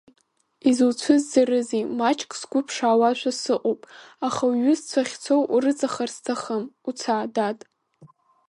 Изуцәызӡарызеи, 0.69 1.83
маҷк 1.97 2.31
сгәы 2.39 2.59
ԥшаауашәа 2.65 3.31
сыҟоуп, 3.41 3.81
аха 4.27 4.43
уҩызцәа 4.49 5.01
ахьцо 5.03 5.35
урыҵахар 5.53 6.09
сҭахым, 6.15 6.63
уца, 6.89 7.15
дад. 7.35 7.59